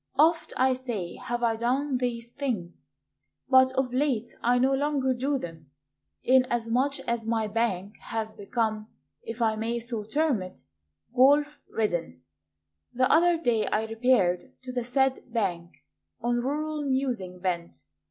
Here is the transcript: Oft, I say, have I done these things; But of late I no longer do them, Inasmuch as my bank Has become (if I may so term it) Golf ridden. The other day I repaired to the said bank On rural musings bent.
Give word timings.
Oft, 0.17 0.51
I 0.57 0.73
say, 0.73 1.15
have 1.17 1.43
I 1.43 1.55
done 1.55 1.99
these 1.99 2.31
things; 2.31 2.83
But 3.47 3.71
of 3.73 3.93
late 3.93 4.33
I 4.41 4.57
no 4.57 4.73
longer 4.73 5.13
do 5.13 5.37
them, 5.37 5.69
Inasmuch 6.23 6.99
as 7.01 7.27
my 7.27 7.47
bank 7.47 7.99
Has 7.99 8.33
become 8.33 8.87
(if 9.21 9.43
I 9.43 9.55
may 9.55 9.77
so 9.77 10.03
term 10.03 10.41
it) 10.41 10.61
Golf 11.15 11.59
ridden. 11.69 12.23
The 12.91 13.11
other 13.11 13.37
day 13.37 13.67
I 13.67 13.85
repaired 13.85 14.51
to 14.63 14.71
the 14.71 14.83
said 14.83 15.19
bank 15.31 15.69
On 16.19 16.37
rural 16.37 16.81
musings 16.81 17.39
bent. 17.39 17.83